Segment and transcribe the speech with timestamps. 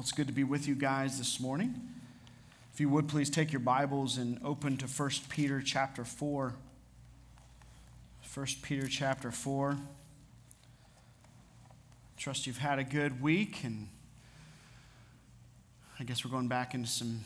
[0.00, 1.78] Well, it's good to be with you guys this morning.
[2.72, 6.54] If you would please take your Bibles and open to 1 Peter chapter 4.
[8.32, 9.76] 1 Peter chapter 4.
[12.16, 13.88] Trust you've had a good week, and
[15.98, 17.20] I guess we're going back into some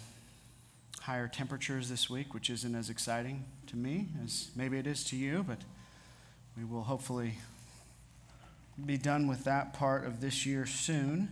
[1.03, 5.17] higher temperatures this week, which isn't as exciting to me as maybe it is to
[5.17, 5.59] you, but
[6.59, 7.35] we will hopefully
[8.85, 11.29] be done with that part of this year soon.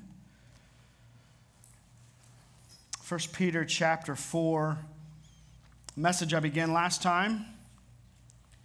[3.12, 4.78] 1 Peter chapter 4,
[5.96, 7.44] message I began last time,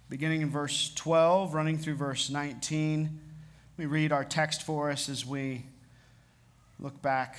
[0.08, 3.20] beginning in verse 12, running through verse 19.
[3.76, 5.66] We read our text for us as we
[6.80, 7.36] look back,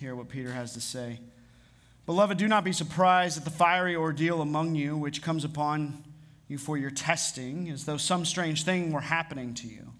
[0.00, 1.20] hear what Peter has to say.
[2.06, 6.04] Beloved, do not be surprised at the fiery ordeal among you which comes upon
[6.48, 9.92] you for your testing, as though some strange thing were happening to you.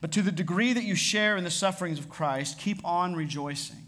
[0.00, 3.81] But to the degree that you share in the sufferings of Christ, keep on rejoicing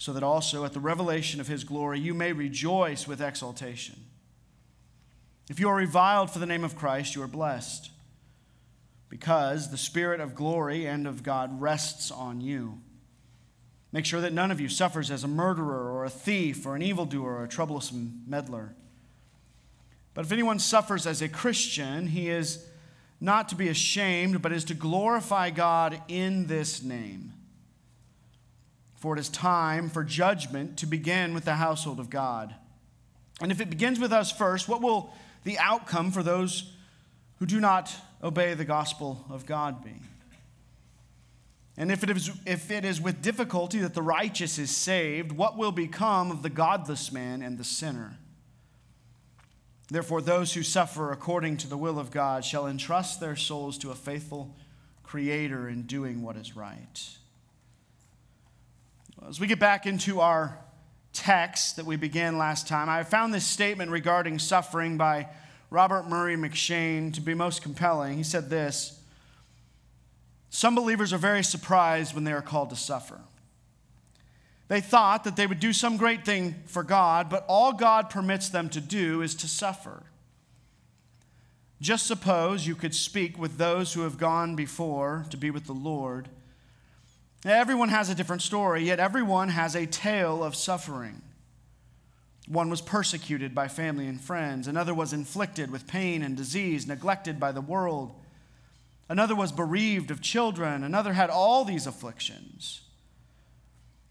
[0.00, 3.96] so that also at the revelation of his glory you may rejoice with exultation.
[5.50, 7.90] If you are reviled for the name of Christ, you are blessed,
[9.10, 12.80] because the Spirit of glory and of God rests on you.
[13.92, 16.80] Make sure that none of you suffers as a murderer or a thief or an
[16.80, 18.74] evildoer or a troublesome meddler.
[20.14, 22.66] But if anyone suffers as a Christian, he is
[23.20, 27.34] not to be ashamed, but is to glorify God in this name.
[29.00, 32.54] For it is time for judgment to begin with the household of God.
[33.40, 35.12] And if it begins with us first, what will
[35.44, 36.70] the outcome for those
[37.38, 37.90] who do not
[38.22, 39.94] obey the gospel of God be?
[41.78, 45.56] And if it, is, if it is with difficulty that the righteous is saved, what
[45.56, 48.18] will become of the godless man and the sinner?
[49.88, 53.90] Therefore, those who suffer according to the will of God shall entrust their souls to
[53.90, 54.54] a faithful
[55.02, 57.16] Creator in doing what is right.
[59.28, 60.58] As we get back into our
[61.12, 65.28] text that we began last time, I found this statement regarding suffering by
[65.68, 68.16] Robert Murray M'Cheyne to be most compelling.
[68.16, 69.00] He said this
[70.48, 73.20] Some believers are very surprised when they are called to suffer.
[74.68, 78.48] They thought that they would do some great thing for God, but all God permits
[78.48, 80.04] them to do is to suffer.
[81.80, 85.72] Just suppose you could speak with those who have gone before to be with the
[85.72, 86.28] Lord
[87.44, 91.22] Everyone has a different story, yet everyone has a tale of suffering.
[92.46, 97.40] One was persecuted by family and friends, another was inflicted with pain and disease, neglected
[97.40, 98.12] by the world.
[99.08, 102.82] Another was bereaved of children, another had all these afflictions.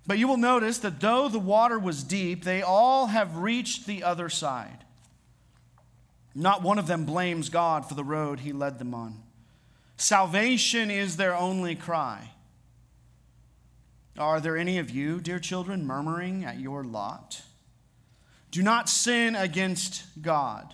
[0.07, 4.03] But you will notice that though the water was deep, they all have reached the
[4.03, 4.85] other side.
[6.33, 9.21] Not one of them blames God for the road he led them on.
[9.97, 12.31] Salvation is their only cry.
[14.19, 17.41] Are there any of you, dear children, murmuring at your lot?
[18.51, 20.73] Do not sin against God.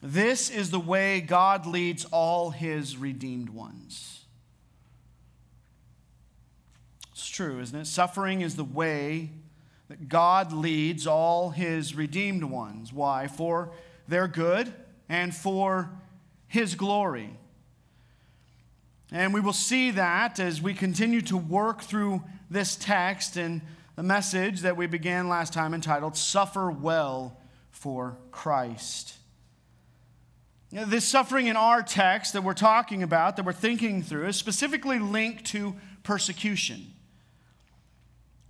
[0.00, 4.24] This is the way God leads all his redeemed ones.
[7.10, 7.86] It's true, isn't it?
[7.86, 9.30] Suffering is the way
[9.88, 12.92] that God leads all his redeemed ones.
[12.92, 13.26] Why?
[13.26, 13.72] For
[14.06, 14.72] their good
[15.08, 15.90] and for
[16.46, 17.30] his glory.
[19.10, 23.62] And we will see that as we continue to work through this text and
[23.96, 29.14] the message that we began last time entitled Suffer Well for Christ.
[30.70, 34.98] This suffering in our text that we're talking about, that we're thinking through, is specifically
[34.98, 36.92] linked to persecution.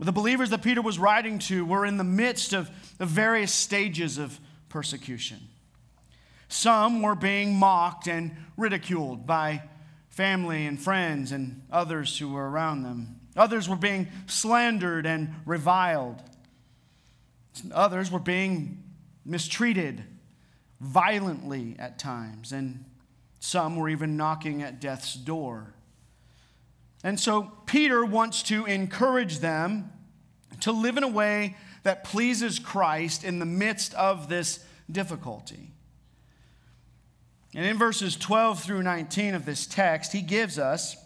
[0.01, 4.19] The believers that Peter was writing to were in the midst of the various stages
[4.19, 4.39] of
[4.69, 5.39] persecution.
[6.49, 9.63] Some were being mocked and ridiculed by
[10.19, 13.21] family and friends and others who were around them.
[13.37, 16.21] Others were being slandered and reviled.
[17.73, 18.83] Others were being
[19.25, 20.03] mistreated
[20.81, 22.85] violently at times, and
[23.39, 25.73] some were even knocking at death's door.
[27.05, 29.93] And so Peter wants to encourage them
[30.63, 35.71] to live in a way that pleases Christ in the midst of this difficulty.
[37.55, 40.97] And in verses 12 through 19 of this text, he gives us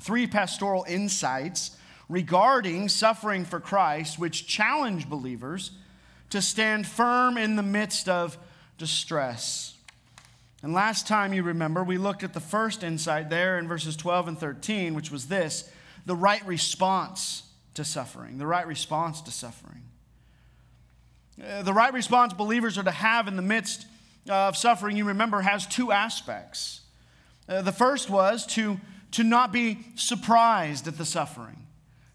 [0.00, 1.76] three pastoral insights
[2.08, 5.70] regarding suffering for Christ, which challenge believers
[6.30, 8.36] to stand firm in the midst of
[8.78, 9.76] distress.
[10.62, 14.28] And last time you remember, we looked at the first insight there in verses 12
[14.28, 15.70] and 13, which was this
[16.06, 17.44] the right response
[17.74, 18.38] to suffering.
[18.38, 19.82] The right response to suffering.
[21.42, 23.86] Uh, the right response believers are to have in the midst
[24.28, 26.80] of suffering, you remember, has two aspects.
[27.48, 28.78] Uh, the first was to
[29.12, 31.66] to not be surprised at the suffering,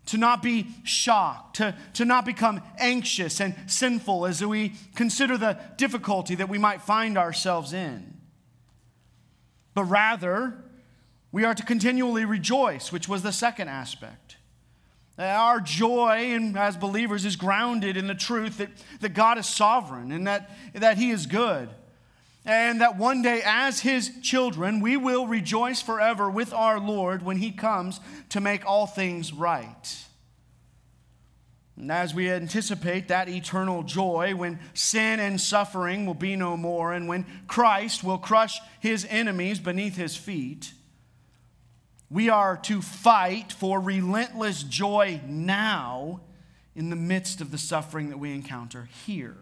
[0.06, 5.58] to not be shocked, to, to not become anxious and sinful as we consider the
[5.78, 8.14] difficulty that we might find ourselves in.
[9.74, 10.64] But rather,
[11.32, 14.38] we are to continually rejoice, which was the second aspect.
[15.18, 18.70] Our joy in, as believers is grounded in the truth that,
[19.00, 21.70] that God is sovereign and that, that He is good.
[22.46, 27.38] And that one day, as His children, we will rejoice forever with our Lord when
[27.38, 28.00] He comes
[28.30, 30.06] to make all things right.
[31.78, 36.94] And as we anticipate that eternal joy, when sin and suffering will be no more,
[36.94, 40.72] and when Christ will crush his enemies beneath his feet,
[42.10, 46.22] we are to fight for relentless joy now
[46.76, 49.38] in the midst of the suffering that we encounter here.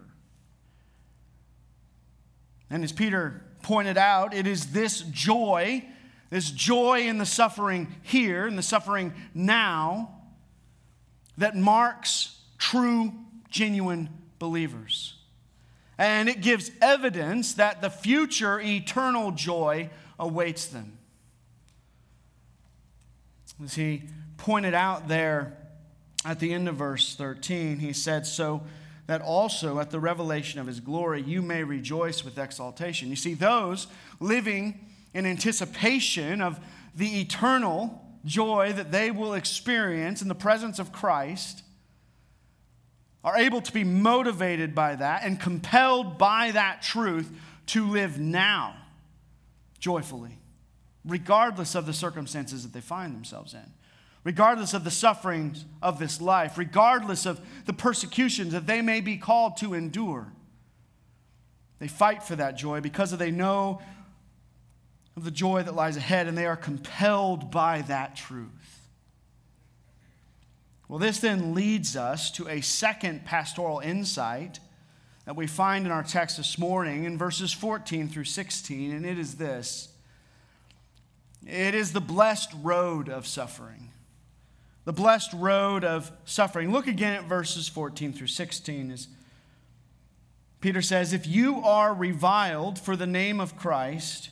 [2.74, 5.84] And as Peter pointed out, it is this joy,
[6.30, 10.10] this joy in the suffering here, in the suffering now,
[11.38, 13.12] that marks true,
[13.48, 14.08] genuine
[14.40, 15.14] believers.
[15.98, 19.88] And it gives evidence that the future eternal joy
[20.18, 20.98] awaits them.
[23.62, 24.02] As he
[24.36, 25.56] pointed out there
[26.24, 28.64] at the end of verse 13, he said, So
[29.06, 33.10] that also at the revelation of his glory you may rejoice with exaltation.
[33.10, 33.86] You see, those
[34.20, 34.80] living
[35.12, 36.58] in anticipation of
[36.94, 41.62] the eternal joy that they will experience in the presence of Christ
[43.22, 47.30] are able to be motivated by that and compelled by that truth
[47.66, 48.76] to live now
[49.78, 50.38] joyfully
[51.04, 53.72] regardless of the circumstances that they find themselves in,
[54.24, 59.16] regardless of the sufferings of this life, regardless of the persecutions that they may be
[59.18, 60.32] called to endure.
[61.78, 63.82] They fight for that joy because they know
[65.16, 68.80] of the joy that lies ahead and they are compelled by that truth.
[70.88, 74.58] Well, this then leads us to a second pastoral insight
[75.24, 79.18] that we find in our text this morning in verses 14 through 16, and it
[79.18, 79.88] is this
[81.46, 83.83] it is the blessed road of suffering.
[84.84, 86.70] The blessed road of suffering.
[86.70, 89.08] Look again at verses 14 through 16 as
[90.64, 94.30] Peter says, If you are reviled for the name of Christ,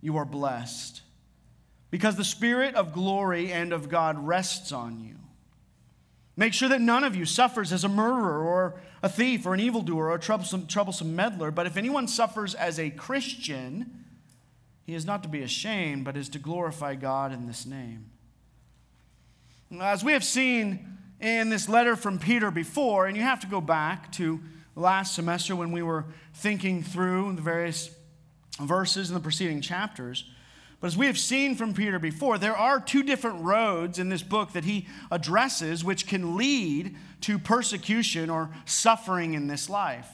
[0.00, 1.02] you are blessed,
[1.88, 5.14] because the Spirit of glory and of God rests on you.
[6.36, 9.60] Make sure that none of you suffers as a murderer or a thief or an
[9.60, 14.04] evildoer or a troublesome, troublesome meddler, but if anyone suffers as a Christian,
[14.84, 18.06] he is not to be ashamed, but is to glorify God in this name.
[19.80, 23.60] As we have seen in this letter from Peter before, and you have to go
[23.60, 24.40] back to
[24.76, 26.04] last semester when we were
[26.34, 27.90] thinking through the various
[28.60, 30.24] verses in the preceding chapters.
[30.80, 34.22] But as we have seen from Peter before, there are two different roads in this
[34.22, 40.08] book that he addresses which can lead to persecution or suffering in this life.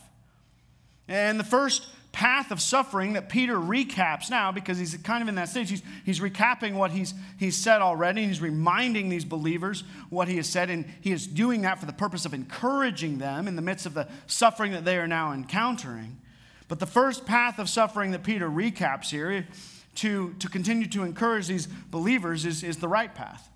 [1.08, 1.88] And the first
[2.18, 5.70] path of suffering that Peter recaps now because he's kind of in that stage.
[5.70, 8.22] He's, he's recapping what he's, he's said already.
[8.22, 11.86] And he's reminding these believers what he has said, and he is doing that for
[11.86, 15.32] the purpose of encouraging them in the midst of the suffering that they are now
[15.32, 16.18] encountering.
[16.66, 19.46] But the first path of suffering that Peter recaps here
[19.94, 23.48] to, to continue to encourage these believers is, is the right path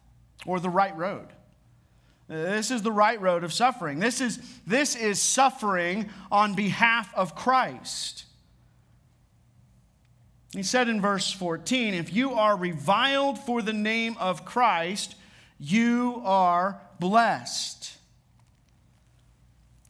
[0.47, 1.27] or the right road.
[2.29, 3.99] This is the right road of suffering.
[3.99, 4.39] This is,
[4.69, 8.27] this is suffering on behalf of Christ.
[10.53, 15.15] He said in verse 14, If you are reviled for the name of Christ,
[15.59, 17.97] you are blessed.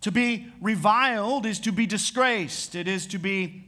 [0.03, 3.65] To be reviled is to be disgraced, it is to be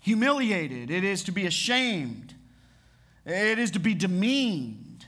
[0.00, 2.34] humiliated, it is to be ashamed,
[3.24, 5.06] it is to be demeaned.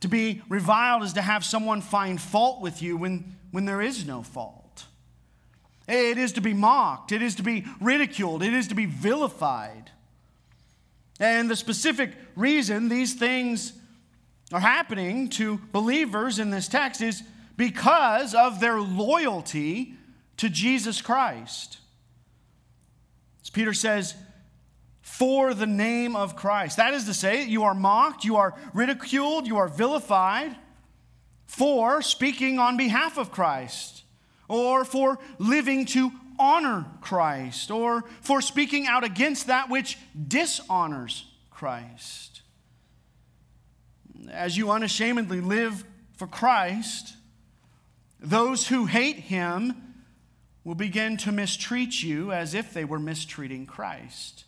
[0.00, 4.04] To be reviled is to have someone find fault with you when, when there is
[4.04, 4.86] no fault.
[5.86, 9.91] It is to be mocked, it is to be ridiculed, it is to be vilified.
[11.22, 13.74] And the specific reason these things
[14.52, 17.22] are happening to believers in this text is
[17.56, 19.94] because of their loyalty
[20.38, 21.78] to Jesus Christ.
[23.40, 24.16] As Peter says,
[25.00, 26.78] for the name of Christ.
[26.78, 30.56] That is to say, you are mocked, you are ridiculed, you are vilified
[31.46, 34.02] for speaking on behalf of Christ
[34.48, 39.98] or for living to honor Christ or for speaking out against that which
[40.28, 42.42] dishonors Christ.
[44.30, 45.84] As you unashamedly live
[46.16, 47.14] for Christ,
[48.20, 49.74] those who hate him
[50.64, 54.44] will begin to mistreat you as if they were mistreating Christ.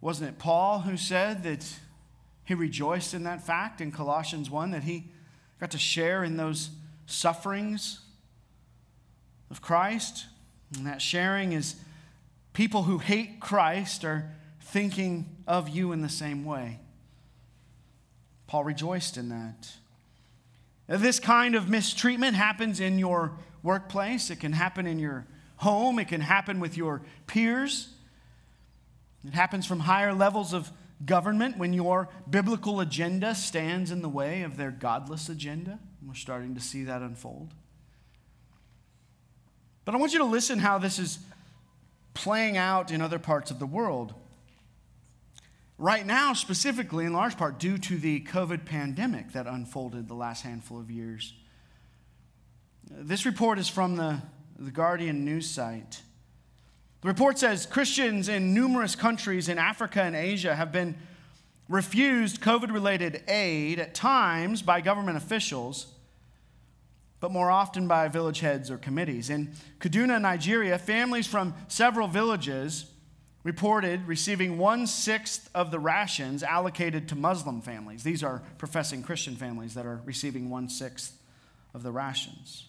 [0.00, 1.64] Wasn't it Paul who said that
[2.44, 5.06] He rejoiced in that fact in Colossians 1 that he
[5.60, 6.70] got to share in those
[7.06, 8.00] sufferings
[9.50, 10.26] of Christ.
[10.76, 11.76] And that sharing is
[12.52, 16.80] people who hate Christ are thinking of you in the same way.
[18.46, 19.70] Paul rejoiced in that.
[20.86, 25.26] This kind of mistreatment happens in your workplace, it can happen in your
[25.56, 27.88] home, it can happen with your peers.
[29.24, 30.70] It happens from higher levels of
[31.06, 35.78] government when your biblical agenda stands in the way of their godless agenda.
[36.04, 37.54] We're starting to see that unfold.
[39.84, 41.18] But I want you to listen how this is
[42.14, 44.14] playing out in other parts of the world.
[45.78, 50.42] Right now, specifically, in large part, due to the COVID pandemic that unfolded the last
[50.42, 51.34] handful of years.
[52.88, 54.20] This report is from the,
[54.58, 56.02] the Guardian news site.
[57.00, 60.94] The report says Christians in numerous countries in Africa and Asia have been
[61.68, 65.91] refused COVID related aid at times by government officials,
[67.22, 69.30] but more often by village heads or committees.
[69.30, 72.86] In Kaduna, Nigeria, families from several villages
[73.44, 78.02] reported receiving one sixth of the rations allocated to Muslim families.
[78.02, 81.16] These are professing Christian families that are receiving one sixth
[81.72, 82.66] of the rations.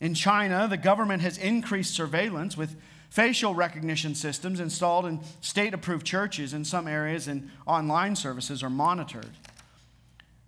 [0.00, 2.74] In China, the government has increased surveillance with
[3.10, 8.70] facial recognition systems installed in state approved churches in some areas, and online services are
[8.70, 9.34] monitored.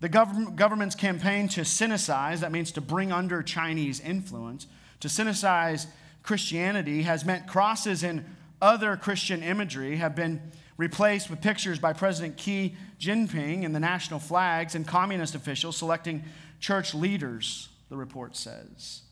[0.00, 4.66] The government's campaign to sinicize, that means to bring under Chinese influence,
[5.00, 5.86] to sinicize
[6.22, 8.24] Christianity has meant crosses and
[8.62, 10.40] other Christian imagery have been
[10.76, 16.24] replaced with pictures by President Xi Jinping and the national flags and communist officials selecting
[16.60, 19.02] church leaders, the report says.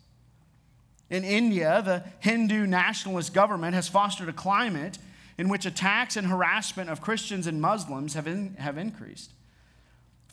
[1.11, 4.99] In India, the Hindu nationalist government has fostered a climate
[5.37, 9.33] in which attacks and harassment of Christians and Muslims have, in, have increased.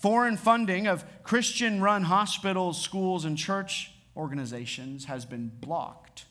[0.05, 6.25] Foreign funding of Christian run hospitals, schools, and church organizations has been blocked.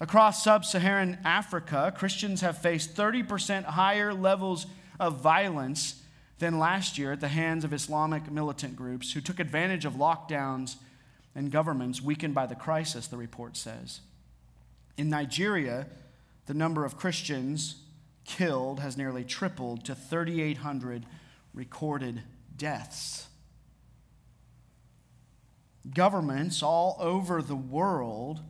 [0.00, 4.66] Across sub Saharan Africa, Christians have faced 30% higher levels
[5.00, 6.00] of violence
[6.38, 10.76] than last year at the hands of Islamic militant groups who took advantage of lockdowns
[11.34, 13.98] and governments weakened by the crisis, the report says.
[14.96, 15.88] In Nigeria,
[16.46, 17.82] the number of Christians
[18.24, 21.04] killed has nearly tripled to 3,800
[21.54, 22.22] recorded
[22.56, 23.26] deaths.
[25.94, 28.40] Governments all over the world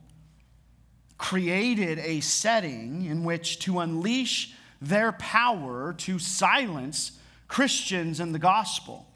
[1.19, 9.07] created a setting in which to unleash their power to silence Christians and the gospel.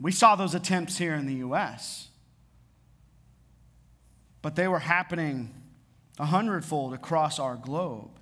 [0.00, 2.08] We saw those attempts here in the U.S.,
[4.42, 5.54] but they were happening
[6.18, 8.15] a hundredfold across our globe.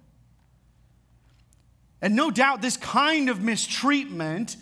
[2.04, 4.56] And no doubt, this kind of mistreatment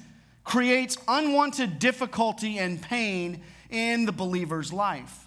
[0.44, 5.26] creates unwanted difficulty and pain in the believer's life.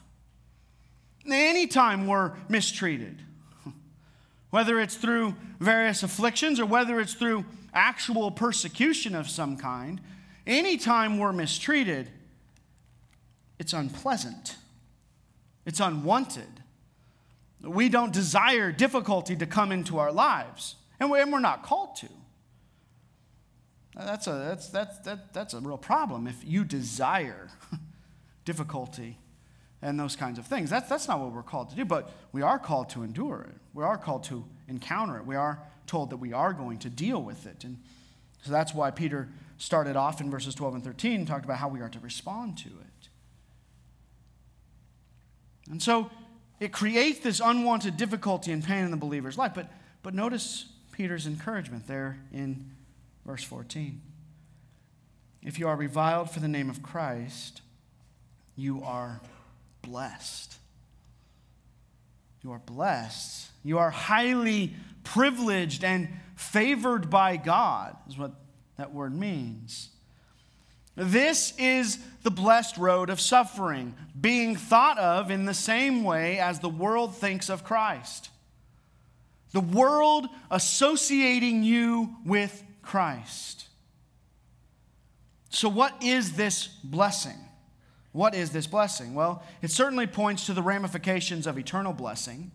[1.29, 3.21] Anytime we're mistreated,
[4.49, 10.01] whether it's through various afflictions or whether it's through actual persecution of some kind,
[10.47, 12.09] Anytime we're mistreated,
[13.57, 14.57] it's unpleasant,
[15.65, 16.61] it's unwanted.
[17.61, 22.09] We don't desire difficulty to come into our lives, and we're not called to.
[23.95, 27.49] That's a, that's, that's, that, that's a real problem if you desire
[28.45, 29.17] difficulty
[29.81, 30.69] and those kinds of things.
[30.69, 33.55] That's, that's not what we're called to do, but we are called to endure it.
[33.73, 35.25] We are called to encounter it.
[35.25, 37.63] We are told that we are going to deal with it.
[37.63, 37.77] And
[38.41, 41.69] so that's why Peter started off in verses 12 and 13, and talked about how
[41.69, 43.09] we are to respond to it.
[45.69, 46.09] And so
[46.59, 49.53] it creates this unwanted difficulty and pain in the believer's life.
[49.55, 49.71] But,
[50.03, 52.71] but notice Peter's encouragement there in
[53.25, 54.01] verse 14.
[55.43, 57.61] If you are reviled for the name of Christ,
[58.55, 59.19] you are
[59.81, 60.55] blessed.
[62.41, 63.49] You are blessed.
[63.61, 64.73] You are highly
[65.03, 68.31] privileged and favored by God, is what
[68.77, 69.89] that word means.
[70.95, 76.61] This is the blessed road of suffering, being thought of in the same way as
[76.61, 78.29] the world thinks of Christ.
[79.55, 83.69] The world associating you with Christ.
[85.49, 87.37] So, what is this blessing?
[88.11, 89.13] What is this blessing?
[89.13, 92.51] Well, it certainly points to the ramifications of eternal blessing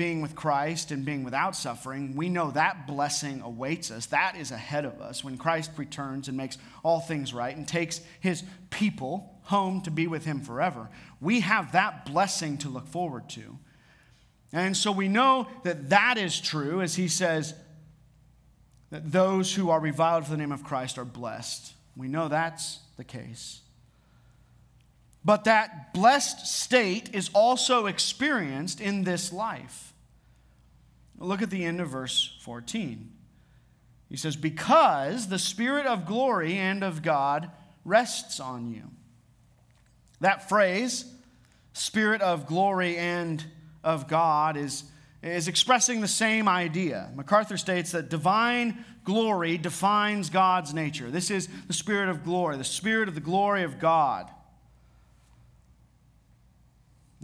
[0.00, 4.06] being with Christ and being without suffering, we know that blessing awaits us.
[4.06, 8.00] That is ahead of us when Christ returns and makes all things right and takes
[8.18, 10.88] his people home to be with him forever.
[11.20, 13.58] We have that blessing to look forward to.
[14.52, 17.54] And so we know that that is true as he says,
[18.90, 21.72] that those who are reviled for the name of Christ are blessed.
[21.96, 23.60] We know that's the case.
[25.24, 29.92] But that blessed state is also experienced in this life.
[31.18, 33.10] Look at the end of verse 14.
[34.08, 37.50] He says, Because the Spirit of glory and of God
[37.84, 38.84] rests on you.
[40.20, 41.04] That phrase,
[41.74, 43.44] Spirit of glory and
[43.82, 44.84] of God, is,
[45.22, 47.10] is expressing the same idea.
[47.14, 51.10] MacArthur states that divine glory defines God's nature.
[51.10, 54.30] This is the Spirit of glory, the Spirit of the glory of God.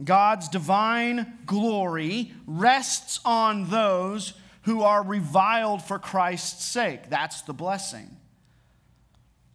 [0.02, 7.08] God's divine glory rests on those who are reviled for Christ's sake.
[7.08, 8.16] That's the blessing.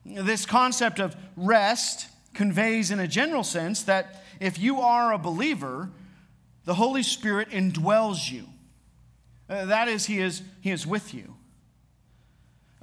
[0.06, 5.92] This concept of rest conveys, in a general sense, that if you are a believer,
[6.72, 8.46] the Holy Spirit indwells you.
[9.50, 11.36] Uh, that is, he is, he is with you.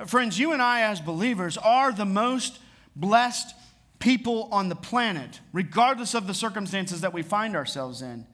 [0.04, 2.58] Friends, you and I, as believers, are the most
[2.94, 3.54] blessed
[3.98, 8.26] people on the planet, regardless of the circumstances that we find ourselves in.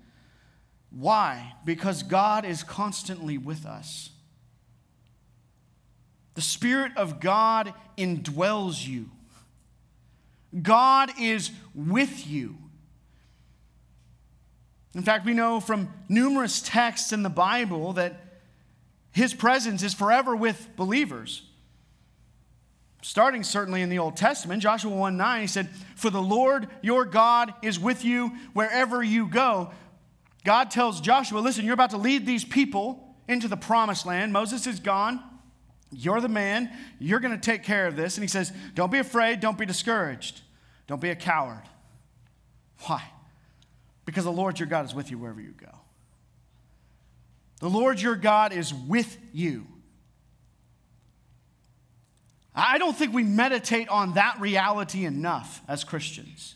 [0.91, 1.53] Why?
[1.65, 4.11] Because God is constantly with us.
[6.35, 9.09] The Spirit of God indwells you.
[10.61, 12.57] God is with you.
[14.95, 18.21] In fact, we know from numerous texts in the Bible that
[19.13, 21.43] His presence is forever with believers
[23.05, 27.05] starting certainly in the Old Testament, Joshua 1 9, he said, For the Lord your
[27.05, 29.71] God is with you wherever you go.
[30.45, 34.33] God tells Joshua, Listen, you're about to lead these people into the promised land.
[34.33, 35.23] Moses is gone.
[35.91, 36.71] You're the man.
[36.99, 38.17] You're going to take care of this.
[38.17, 39.41] And he says, Don't be afraid.
[39.41, 40.41] Don't be discouraged.
[40.87, 41.63] Don't be a coward.
[42.87, 43.03] Why?
[44.05, 45.81] Because the Lord your God is with you wherever you go.
[47.61, 49.67] The Lord your God is with you.
[52.55, 56.55] I don't think we meditate on that reality enough as Christians.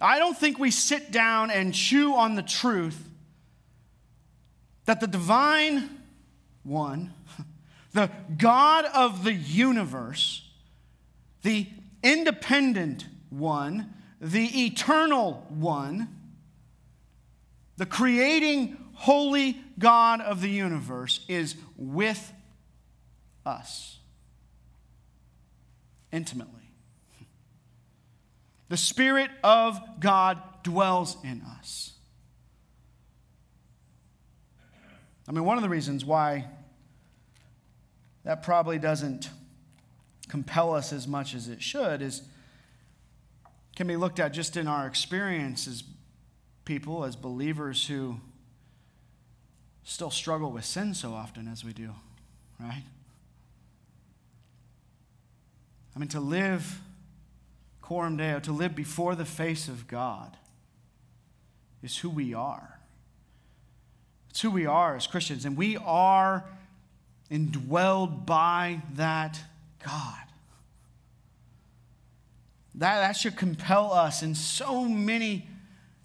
[0.00, 3.08] I don't think we sit down and chew on the truth
[4.84, 5.88] that the divine
[6.62, 7.14] one,
[7.92, 10.48] the God of the universe,
[11.42, 11.66] the
[12.02, 13.92] independent one,
[14.24, 16.08] the eternal one,
[17.76, 22.32] the creating holy God of the universe is with
[23.44, 23.98] us
[26.10, 26.70] intimately.
[28.70, 31.92] The Spirit of God dwells in us.
[35.28, 36.46] I mean, one of the reasons why
[38.24, 39.28] that probably doesn't
[40.28, 42.22] compel us as much as it should is
[43.74, 45.82] can be looked at just in our experience as
[46.64, 48.20] people, as believers who
[49.82, 51.90] still struggle with sin so often as we do,
[52.58, 52.84] right?
[55.94, 56.80] I mean, to live
[57.82, 60.36] coram deo, to live before the face of God,
[61.82, 62.80] is who we are.
[64.30, 66.44] It's who we are as Christians, and we are
[67.30, 69.38] indwelled by that
[69.84, 70.23] God.
[72.76, 75.48] That, that should compel us in so many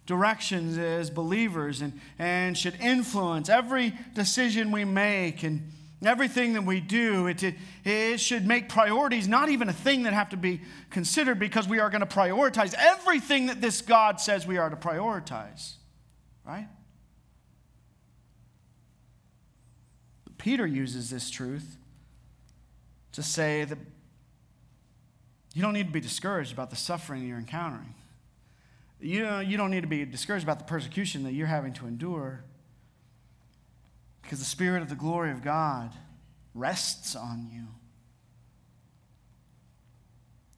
[0.05, 5.71] directions as believers and, and should influence every decision we make and
[6.05, 10.13] Everything that we do, it, it, it, should make priorities not even a thing that
[10.13, 14.47] have to be considered because we are going to prioritize everything that this God says
[14.47, 15.73] we are to prioritize.
[16.45, 16.69] Right?
[20.38, 21.75] Peter uses this truth
[23.12, 23.77] to say that
[25.60, 27.93] you don't need to be discouraged about the suffering you're encountering.
[29.02, 31.86] You, know, you don't need to be discouraged about the persecution that you're having to
[31.86, 32.45] endure
[34.22, 35.91] because the Spirit of the glory of God
[36.56, 37.67] rests on you.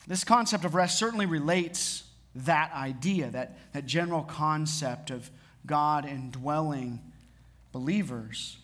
[0.06, 2.04] This concept of rest certainly relates
[2.36, 5.32] that idea, that, that general concept of
[5.66, 7.02] God indwelling
[7.72, 8.60] believers.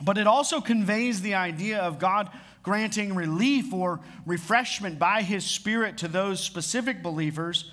[0.00, 2.30] But it also conveys the idea of God
[2.68, 7.70] granting relief or refreshment by His Spirit to those specific believers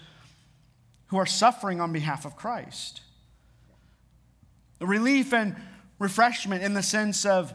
[1.07, 3.01] who are suffering on behalf of Christ.
[4.79, 5.57] Relief and
[5.99, 7.53] refreshment in the sense of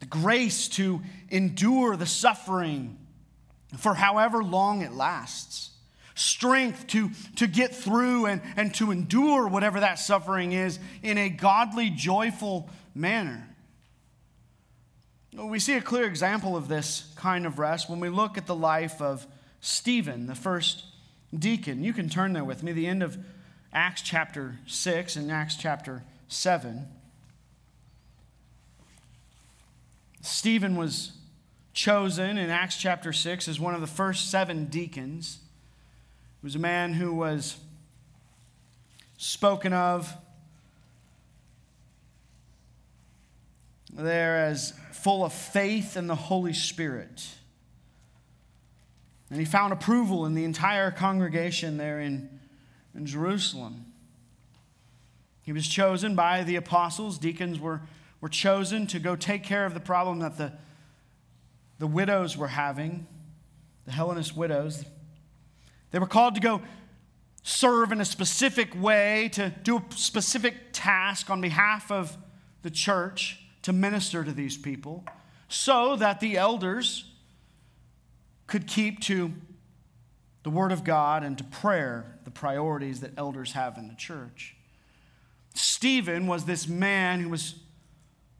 [0.00, 2.98] the grace to endure the suffering
[3.78, 5.70] for however long it lasts,
[6.14, 11.30] strength to, to get through and, and to endure whatever that suffering is in a
[11.30, 13.53] godly, joyful manner.
[15.36, 18.54] We see a clear example of this kind of rest when we look at the
[18.54, 19.26] life of
[19.60, 20.84] Stephen, the first
[21.36, 21.82] deacon.
[21.82, 23.18] You can turn there with me, the end of
[23.72, 26.86] Acts chapter 6 and Acts chapter 7.
[30.20, 31.12] Stephen was
[31.72, 35.40] chosen in Acts chapter 6 as one of the first seven deacons.
[36.40, 37.56] He was a man who was
[39.16, 40.14] spoken of
[43.94, 47.28] there as full of faith in the Holy Spirit.
[49.30, 52.40] And he found approval in the entire congregation there in,
[52.94, 53.86] in Jerusalem.
[55.42, 57.18] He was chosen by the apostles.
[57.18, 57.82] Deacons were,
[58.20, 60.52] were chosen to go take care of the problem that the,
[61.78, 63.06] the widows were having,
[63.84, 64.84] the Hellenist widows.
[65.90, 66.62] They were called to go
[67.42, 72.16] serve in a specific way, to do a specific task on behalf of
[72.62, 75.04] the church to minister to these people,
[75.48, 77.10] so that the elders
[78.46, 79.32] could keep to
[80.42, 84.54] the Word of God and to prayer, the priorities that elders have in the church.
[85.54, 87.54] Stephen was this man who was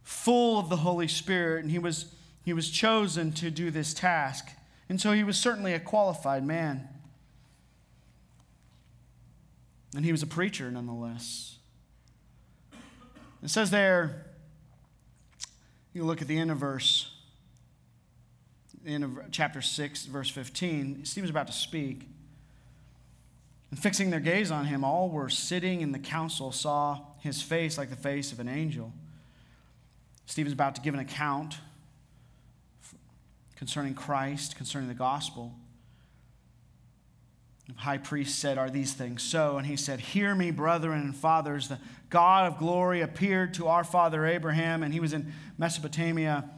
[0.03, 4.51] full of the Holy Spirit, and he was, he was chosen to do this task.
[4.91, 6.87] And so he was certainly a qualified man.
[9.97, 11.57] And he was a preacher nonetheless.
[13.43, 14.27] It says there,
[15.95, 17.11] you look at the end of verse,
[18.85, 21.05] end of chapter 6, verse 15.
[21.05, 22.09] Stephen's about to speak.
[23.71, 27.79] And fixing their gaze on him, all were sitting in the council saw his face
[27.79, 28.93] like the face of an angel.
[30.27, 31.59] Stephen's about to give an account
[33.57, 35.55] concerning Christ, concerning the gospel.
[37.67, 39.57] The high priest said, Are these things so?
[39.57, 41.69] And he said, Hear me, brethren and fathers.
[41.69, 41.79] The
[42.11, 46.49] God of glory appeared to our father Abraham, and he was in Mesopotamia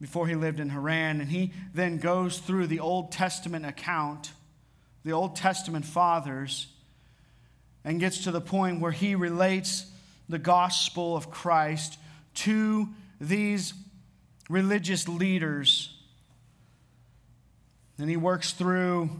[0.00, 1.20] before he lived in Haran.
[1.20, 4.32] And he then goes through the Old Testament account,
[5.04, 6.68] the Old Testament fathers,
[7.84, 9.86] and gets to the point where he relates
[10.28, 11.98] the gospel of Christ
[12.34, 12.88] to
[13.20, 13.74] these
[14.48, 15.92] religious leaders.
[17.98, 19.10] And he works through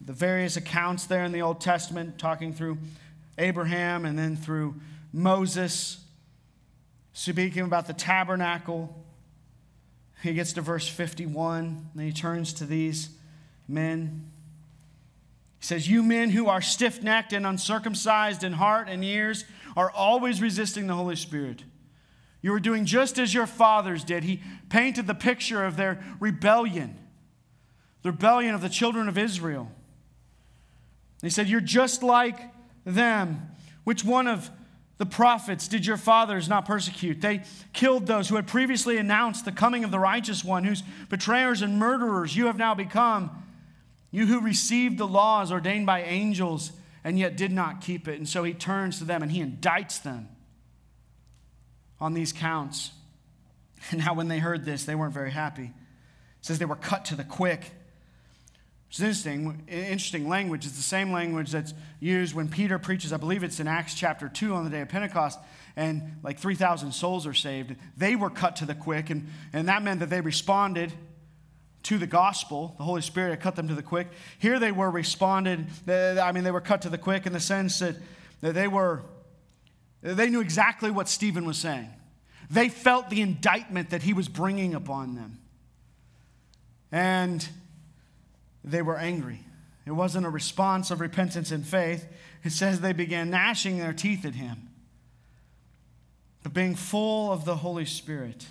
[0.00, 2.78] the various accounts there in the Old Testament, talking through
[3.38, 4.74] Abraham and then through
[5.12, 6.04] Moses,
[7.12, 8.94] speaking about the tabernacle.
[10.22, 13.10] He gets to verse 51, and he turns to these
[13.68, 14.30] men.
[15.60, 19.44] He says, You men who are stiff necked and uncircumcised in heart and ears
[19.76, 21.64] are always resisting the Holy Spirit.
[22.42, 24.24] You are doing just as your fathers did.
[24.24, 26.98] He painted the picture of their rebellion,
[28.02, 29.70] the rebellion of the children of Israel.
[31.24, 32.38] He said, You're just like
[32.84, 33.50] them.
[33.84, 34.50] Which one of
[34.98, 37.20] the prophets did your fathers not persecute?
[37.20, 41.62] They killed those who had previously announced the coming of the righteous one, whose betrayers
[41.62, 43.42] and murderers you have now become.
[44.10, 48.16] You who received the laws ordained by angels and yet did not keep it.
[48.16, 50.28] And so he turns to them and he indicts them
[52.00, 52.92] on these counts.
[53.90, 55.64] And now, when they heard this, they weren't very happy.
[55.64, 55.72] It
[56.42, 57.72] says they were cut to the quick.
[58.94, 60.66] It's interesting, interesting language.
[60.66, 64.28] It's the same language that's used when Peter preaches, I believe it's in Acts chapter
[64.28, 65.40] 2 on the day of Pentecost,
[65.74, 67.74] and like 3,000 souls are saved.
[67.96, 70.92] They were cut to the quick, and, and that meant that they responded
[71.82, 72.76] to the gospel.
[72.78, 74.06] The Holy Spirit had cut them to the quick.
[74.38, 77.80] Here they were responded, I mean, they were cut to the quick in the sense
[77.80, 77.96] that,
[78.42, 79.02] that they were,
[80.02, 81.90] they knew exactly what Stephen was saying.
[82.48, 85.40] They felt the indictment that he was bringing upon them.
[86.92, 87.48] And
[88.64, 89.40] they were angry.
[89.86, 92.06] It wasn't a response of repentance and faith.
[92.42, 94.70] It says they began gnashing their teeth at him.
[96.42, 98.46] But being full of the Holy Spirit.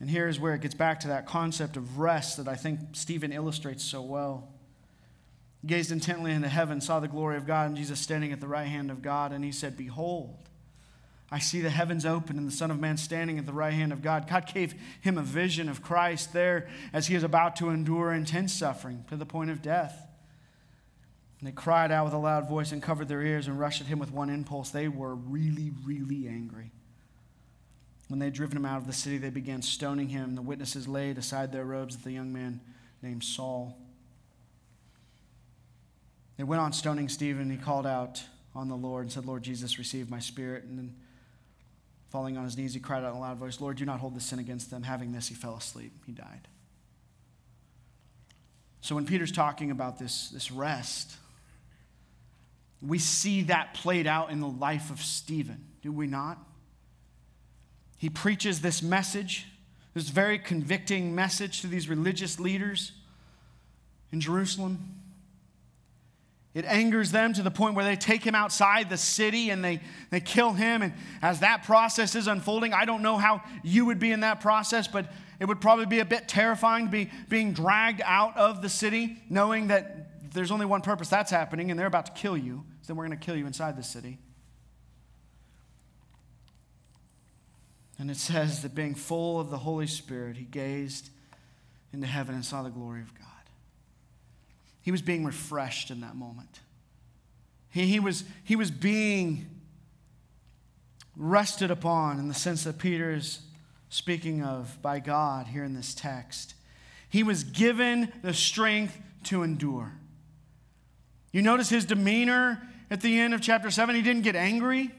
[0.00, 3.32] And here's where it gets back to that concept of rest that I think Stephen
[3.32, 4.48] illustrates so well.
[5.62, 8.48] He gazed intently into heaven, saw the glory of God, and Jesus standing at the
[8.48, 10.36] right hand of God, and he said, Behold,
[11.30, 13.92] I see the heavens open and the Son of Man standing at the right hand
[13.92, 14.28] of God.
[14.28, 18.52] God gave him a vision of Christ there as he is about to endure intense
[18.52, 20.06] suffering to the point of death.
[21.40, 23.88] And they cried out with a loud voice and covered their ears and rushed at
[23.88, 24.70] him with one impulse.
[24.70, 26.70] They were really, really angry.
[28.08, 30.36] When they had driven him out of the city, they began stoning him.
[30.36, 32.60] The witnesses laid aside their robes at the young man
[33.02, 33.76] named Saul.
[36.36, 37.50] They went on stoning Stephen.
[37.50, 38.22] He called out
[38.54, 40.64] on the Lord and said, Lord Jesus, receive my spirit.
[40.64, 40.94] And then
[42.10, 44.14] Falling on his knees, he cried out in a loud voice, Lord, do not hold
[44.14, 44.82] this sin against them.
[44.82, 45.92] Having this, he fell asleep.
[46.06, 46.48] He died.
[48.80, 51.16] So when Peter's talking about this, this rest,
[52.80, 56.38] we see that played out in the life of Stephen, do we not?
[57.98, 59.46] He preaches this message,
[59.94, 62.92] this very convicting message to these religious leaders
[64.12, 64.95] in Jerusalem.
[66.56, 69.78] It angers them to the point where they take him outside the city and they,
[70.08, 70.80] they kill him.
[70.80, 74.40] And as that process is unfolding, I don't know how you would be in that
[74.40, 78.62] process, but it would probably be a bit terrifying to be being dragged out of
[78.62, 82.38] the city, knowing that there's only one purpose that's happening, and they're about to kill
[82.38, 82.64] you.
[82.80, 84.16] So then we're going to kill you inside the city.
[87.98, 91.10] And it says that being full of the Holy Spirit, he gazed
[91.92, 93.35] into heaven and saw the glory of God.
[94.86, 96.60] He was being refreshed in that moment.
[97.70, 99.48] He, he, was, he was being
[101.16, 103.40] rested upon in the sense that Peter is
[103.88, 106.54] speaking of by God here in this text.
[107.08, 109.92] He was given the strength to endure.
[111.32, 113.92] You notice his demeanor at the end of chapter 7.
[113.92, 114.92] He didn't get angry,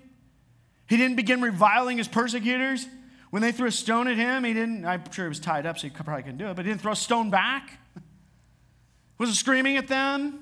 [0.90, 2.86] he didn't begin reviling his persecutors.
[3.30, 5.78] When they threw a stone at him, he didn't, I'm sure he was tied up,
[5.78, 7.80] so he probably couldn't do it, but he didn't throw a stone back.
[9.18, 10.40] Wasn't screaming at them.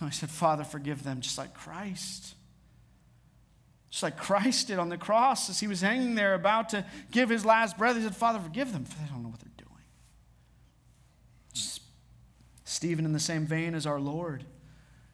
[0.00, 2.34] I said, Father, forgive them, just like Christ.
[3.90, 7.30] Just like Christ did on the cross as he was hanging there about to give
[7.30, 7.96] his last breath.
[7.96, 9.66] He said, Father, forgive them, for they don't know what they're doing.
[12.64, 14.44] Stephen, in the same vein as our Lord,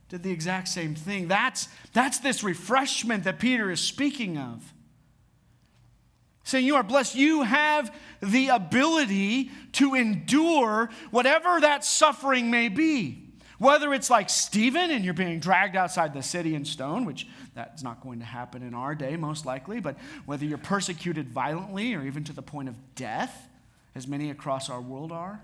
[0.08, 1.28] did the exact same thing.
[1.28, 4.72] That's, that's this refreshment that Peter is speaking of.
[6.44, 7.14] Saying, You are blessed.
[7.14, 13.28] You have the ability to endure whatever that suffering may be.
[13.58, 17.84] Whether it's like Stephen and you're being dragged outside the city in stone, which that's
[17.84, 22.04] not going to happen in our day, most likely, but whether you're persecuted violently or
[22.04, 23.48] even to the point of death,
[23.94, 25.40] as many across our world are,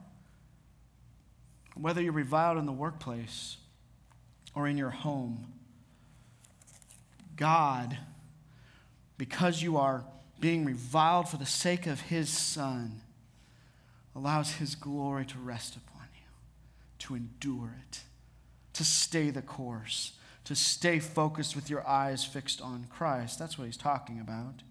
[1.77, 3.57] whether you're reviled in the workplace
[4.53, 5.53] or in your home,
[7.37, 7.97] God,
[9.17, 10.05] because you are
[10.41, 13.01] being reviled for the sake of his Son,
[14.15, 16.27] allows his glory to rest upon you,
[16.99, 18.01] to endure it
[18.79, 20.13] to stay the course,
[20.45, 23.37] to stay focused with your eyes fixed on Christ.
[23.37, 24.63] That's what he's talking about.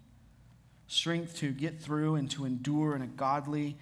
[0.86, 3.76] Strength to get through and to endure in a godly,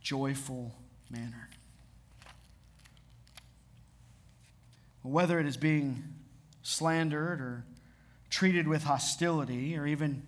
[0.00, 0.74] joyful
[1.08, 1.48] manner.
[5.02, 6.02] Whether it is being
[6.64, 7.64] slandered or
[8.28, 10.26] treated with hostility, or even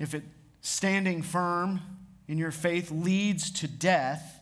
[0.00, 0.24] if it
[0.62, 1.80] standing firm
[2.26, 4.40] in your faith leads to death,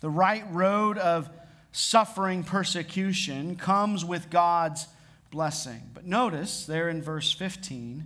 [0.00, 1.28] the right road of
[1.72, 4.86] suffering persecution comes with God's
[5.30, 5.90] blessing.
[5.94, 8.04] But notice there in verse 15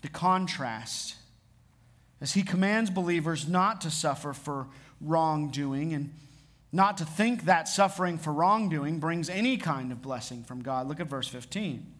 [0.00, 1.16] the contrast
[2.20, 4.68] as he commands believers not to suffer for
[5.00, 6.12] wrongdoing and
[6.72, 10.88] not to think that suffering for wrongdoing brings any kind of blessing from God.
[10.88, 11.93] Look at verse 15.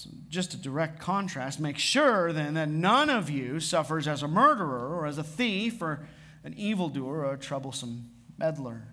[0.00, 1.60] So just a direct contrast.
[1.60, 5.82] Make sure then that none of you suffers as a murderer or as a thief
[5.82, 6.06] or
[6.42, 8.08] an evildoer or a troublesome
[8.38, 8.84] meddler.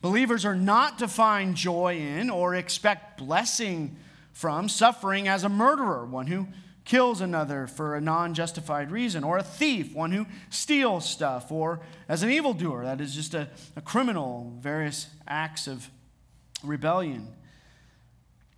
[0.00, 3.96] Believers are not to find joy in or expect blessing
[4.32, 6.48] from suffering as a murderer, one who
[6.84, 11.78] kills another for a non justified reason, or a thief, one who steals stuff, or
[12.08, 15.88] as an evildoer, that is just a, a criminal, various acts of
[16.64, 17.28] rebellion,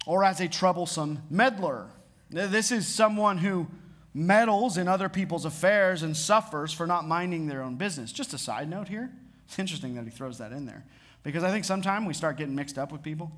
[0.07, 1.89] or as a troublesome meddler.
[2.31, 3.67] This is someone who
[4.15, 8.13] meddles in other people's affairs and suffers for not minding their own business.
[8.13, 9.11] Just a side note here.
[9.47, 10.85] It's interesting that he throws that in there
[11.23, 13.31] because I think sometimes we start getting mixed up with people.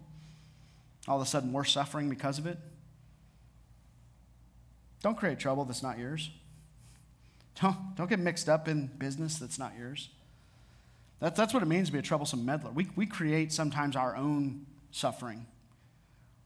[1.06, 2.56] All of a sudden, we're suffering because of it.
[5.02, 6.30] Don't create trouble that's not yours.
[7.60, 10.10] Don't, don't get mixed up in business that's not yours.
[11.18, 12.70] That, that's what it means to be a troublesome meddler.
[12.70, 15.44] We, we create sometimes our own suffering,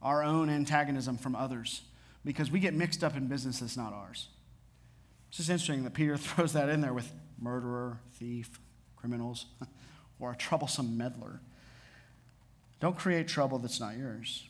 [0.03, 1.81] our own antagonism from others
[2.25, 4.27] because we get mixed up in business that's not ours.
[5.29, 8.59] It's just interesting that Peter throws that in there with murderer, thief,
[8.95, 9.47] criminals,
[10.19, 11.41] or a troublesome meddler.
[12.79, 14.47] Don't create trouble that's not yours.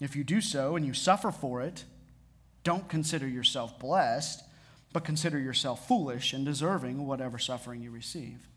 [0.00, 1.84] If you do so and you suffer for it,
[2.64, 4.42] don't consider yourself blessed,
[4.92, 8.48] but consider yourself foolish and deserving whatever suffering you receive.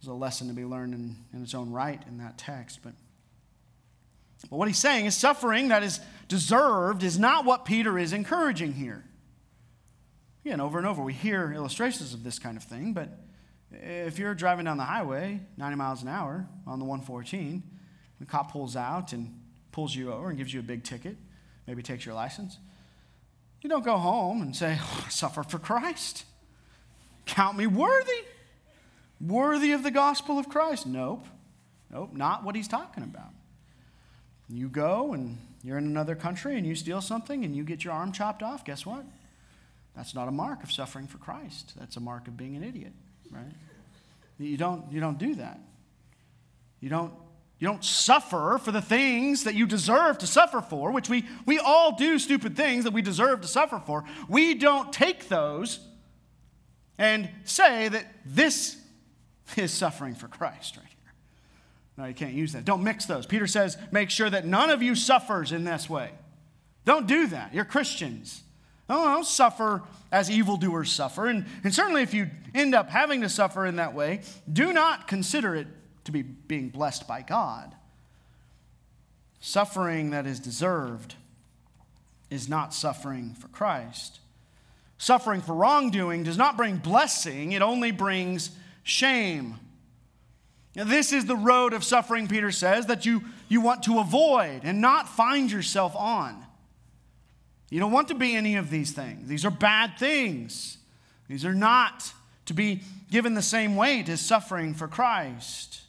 [0.00, 2.92] There's a lesson to be learned in, in its own right in that text, but
[4.50, 8.72] but what he's saying is suffering that is deserved is not what Peter is encouraging
[8.72, 9.04] here.
[10.44, 13.08] Again, over and over, we hear illustrations of this kind of thing, but
[13.72, 17.62] if you're driving down the highway 90 miles an hour on the 114,
[18.20, 19.40] the cop pulls out and
[19.72, 21.16] pulls you over and gives you a big ticket,
[21.66, 22.58] maybe takes your license,
[23.60, 26.24] you don't go home and say, oh, suffer for Christ.
[27.24, 28.22] Count me worthy.
[29.20, 30.86] Worthy of the gospel of Christ.
[30.86, 31.26] Nope.
[31.90, 33.30] Nope, not what he's talking about.
[34.48, 37.92] You go and you're in another country and you steal something and you get your
[37.92, 39.04] arm chopped off, guess what?
[39.94, 41.72] That's not a mark of suffering for Christ.
[41.78, 42.92] That's a mark of being an idiot,
[43.30, 43.44] right?
[44.38, 45.58] You don't, you don't do that.
[46.80, 47.12] You don't
[47.58, 51.58] You don't suffer for the things that you deserve to suffer for, which we, we
[51.58, 54.04] all do stupid things that we deserve to suffer for.
[54.28, 55.80] We don't take those
[56.98, 58.76] and say that this
[59.56, 60.95] is suffering for Christ right.
[61.96, 62.64] No, you can't use that.
[62.64, 63.26] Don't mix those.
[63.26, 66.10] Peter says, make sure that none of you suffers in this way.
[66.84, 67.54] Don't do that.
[67.54, 68.42] You're Christians.
[68.88, 69.82] Oh, don't, don't suffer
[70.12, 71.26] as evildoers suffer.
[71.26, 74.20] And, and certainly, if you end up having to suffer in that way,
[74.52, 75.66] do not consider it
[76.04, 77.74] to be being blessed by God.
[79.40, 81.14] Suffering that is deserved
[82.30, 84.20] is not suffering for Christ.
[84.98, 88.50] Suffering for wrongdoing does not bring blessing, it only brings
[88.82, 89.56] shame.
[90.84, 94.82] This is the road of suffering, Peter says, that you, you want to avoid and
[94.82, 96.44] not find yourself on.
[97.70, 99.26] You don't want to be any of these things.
[99.26, 100.76] These are bad things.
[101.28, 102.12] These are not
[102.44, 105.80] to be given the same weight as suffering for Christ.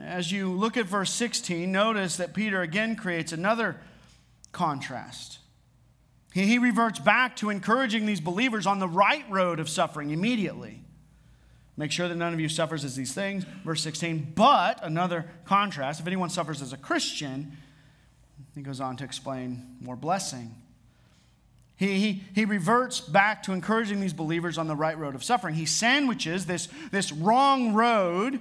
[0.00, 3.76] As you look at verse 16, notice that Peter again creates another
[4.52, 5.38] contrast.
[6.32, 10.81] He, he reverts back to encouraging these believers on the right road of suffering immediately.
[11.76, 13.44] Make sure that none of you suffers as these things.
[13.64, 17.56] Verse 16, but another contrast if anyone suffers as a Christian,
[18.54, 20.54] he goes on to explain more blessing.
[21.76, 25.54] He, he, he reverts back to encouraging these believers on the right road of suffering.
[25.54, 28.38] He sandwiches this, this wrong road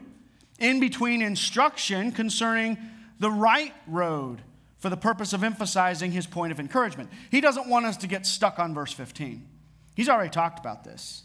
[0.60, 2.78] in between instruction concerning
[3.20, 4.41] the right road
[4.78, 7.10] for the purpose of emphasizing his point of encouragement.
[7.30, 9.48] He doesn't want us to get stuck on verse 15.
[9.96, 11.24] He's already talked about this.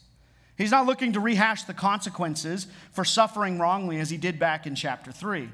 [0.56, 4.74] He's not looking to rehash the consequences for suffering wrongly as he did back in
[4.74, 5.50] chapter 3.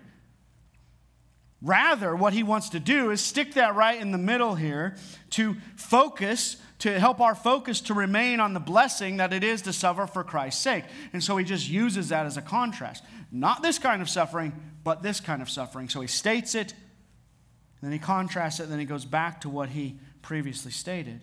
[1.60, 4.96] Rather, what he wants to do is stick that right in the middle here
[5.30, 9.72] to focus, to help our focus to remain on the blessing that it is to
[9.72, 10.84] suffer for Christ's sake.
[11.12, 13.04] And so he just uses that as a contrast.
[13.30, 15.88] Not this kind of suffering, but this kind of suffering.
[15.88, 16.74] So he states it,
[17.80, 21.20] then he contrasts it, then he goes back to what he previously stated.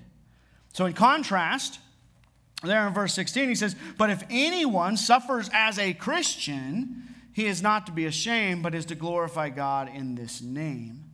[0.73, 1.79] So, in contrast,
[2.63, 7.61] there in verse 16, he says, But if anyone suffers as a Christian, he is
[7.61, 11.05] not to be ashamed, but is to glorify God in this name.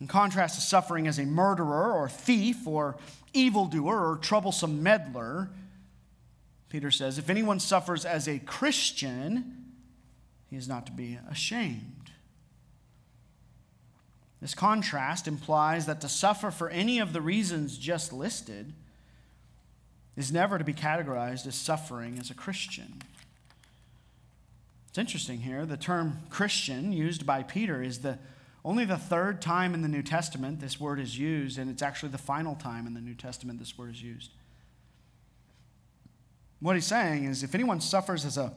[0.00, 2.96] In contrast to suffering as a murderer or thief or
[3.32, 5.50] evildoer or troublesome meddler,
[6.68, 9.72] Peter says, if anyone suffers as a Christian,
[10.50, 12.10] he is not to be ashamed.
[14.40, 18.74] This contrast implies that to suffer for any of the reasons just listed
[20.16, 23.02] is never to be categorized as suffering as a Christian.
[24.88, 25.66] It's interesting here.
[25.66, 28.18] The term Christian used by Peter is the
[28.64, 32.08] only the third time in the New Testament this word is used, and it's actually
[32.08, 34.30] the final time in the New Testament this word is used.
[36.60, 38.52] What he's saying is if anyone suffers as a,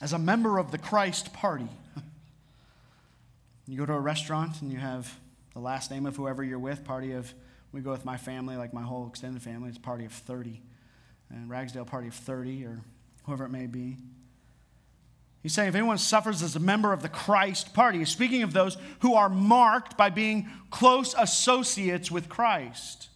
[0.00, 1.68] as a member of the Christ party,
[3.66, 5.18] you go to a restaurant and you have
[5.52, 7.34] the last name of whoever you're with, party of,
[7.72, 10.60] we go with my family, like my whole extended family, it's a party of 30.
[11.30, 12.80] And Ragsdale party of 30, or
[13.24, 13.96] whoever it may be.
[15.42, 18.52] He's saying if anyone suffers as a member of the Christ party, he's speaking of
[18.52, 23.08] those who are marked by being close associates with Christ.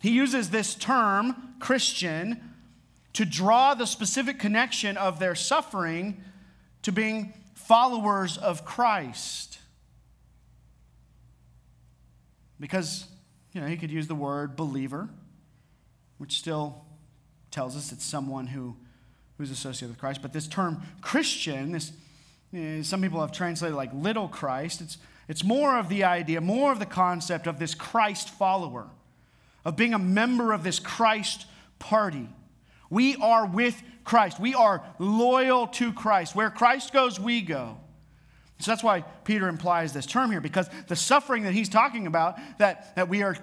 [0.00, 2.40] He uses this term, Christian,
[3.12, 6.20] to draw the specific connection of their suffering
[6.82, 9.53] to being followers of Christ.
[12.64, 13.04] Because,
[13.52, 15.10] you know, he could use the word believer,
[16.16, 16.82] which still
[17.50, 18.74] tells us it's someone who
[19.36, 20.22] who's associated with Christ.
[20.22, 21.92] But this term Christian, this,
[22.88, 24.80] some people have translated like little Christ.
[24.80, 24.96] It's,
[25.28, 28.86] it's more of the idea, more of the concept of this Christ follower,
[29.62, 31.44] of being a member of this Christ
[31.78, 32.30] party.
[32.88, 34.40] We are with Christ.
[34.40, 36.34] We are loyal to Christ.
[36.34, 37.76] Where Christ goes, we go.
[38.60, 42.38] So that's why Peter implies this term here, because the suffering that he's talking about,
[42.58, 43.36] that, that we are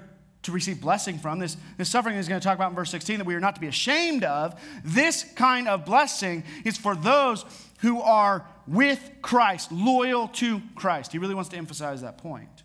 [0.43, 3.19] to receive blessing from, this, this suffering he's going to talk about in verse 16
[3.19, 7.45] that we are not to be ashamed of, this kind of blessing is for those
[7.79, 11.11] who are with Christ, loyal to Christ.
[11.11, 12.63] He really wants to emphasize that point.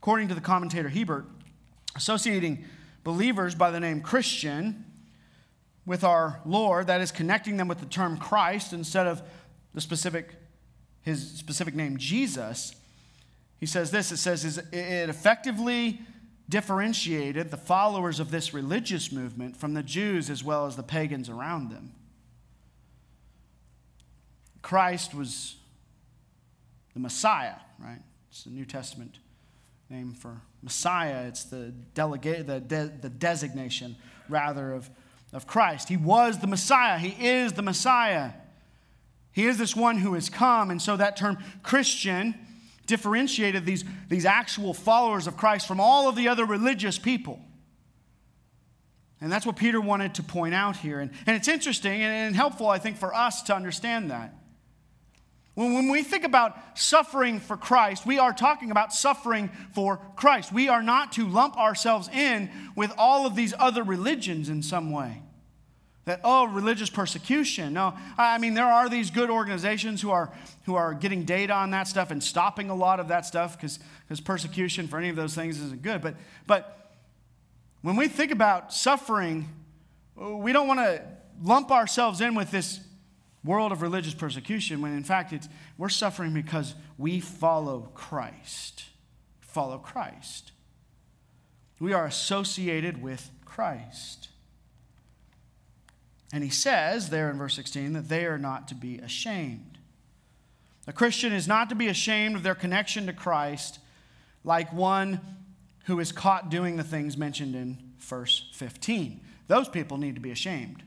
[0.00, 1.24] According to the commentator Hiebert,
[1.96, 2.64] associating
[3.04, 4.84] believers by the name Christian
[5.84, 9.22] with our Lord, that is connecting them with the term Christ instead of
[9.74, 10.36] the specific
[11.02, 12.74] his specific name Jesus.
[13.58, 16.00] He says this it says it effectively
[16.48, 21.28] differentiated the followers of this religious movement from the Jews as well as the pagans
[21.28, 21.92] around them.
[24.60, 25.56] Christ was
[26.94, 28.00] the Messiah, right?
[28.30, 29.18] It's the New Testament
[29.90, 31.26] name for Messiah.
[31.26, 33.96] It's the, delegate, the, de- the designation,
[34.28, 34.88] rather, of,
[35.32, 35.88] of Christ.
[35.88, 36.98] He was the Messiah.
[36.98, 38.32] He is the Messiah.
[39.32, 40.70] He is this one who has come.
[40.70, 42.34] And so that term Christian
[42.86, 47.40] differentiated these, these actual followers of Christ from all of the other religious people.
[49.20, 50.98] And that's what Peter wanted to point out here.
[51.00, 54.34] And, and it's interesting and helpful, I think, for us to understand that.
[55.54, 60.52] When, when we think about suffering for Christ, we are talking about suffering for Christ.
[60.52, 64.90] We are not to lump ourselves in with all of these other religions in some
[64.90, 65.21] way.
[66.04, 67.74] That, oh, religious persecution.
[67.74, 70.32] No, I mean, there are these good organizations who are,
[70.64, 73.78] who are getting data on that stuff and stopping a lot of that stuff because
[74.20, 76.02] persecution for any of those things isn't good.
[76.02, 76.92] But, but
[77.82, 79.48] when we think about suffering,
[80.16, 81.02] we don't want to
[81.40, 82.80] lump ourselves in with this
[83.44, 88.84] world of religious persecution when in fact it's, we're suffering because we follow Christ.
[89.40, 90.52] Follow Christ.
[91.80, 94.28] We are associated with Christ.
[96.32, 99.78] And he says there in verse 16 that they are not to be ashamed.
[100.86, 103.78] A Christian is not to be ashamed of their connection to Christ
[104.42, 105.20] like one
[105.84, 109.20] who is caught doing the things mentioned in verse 15.
[109.46, 110.82] Those people need to be ashamed.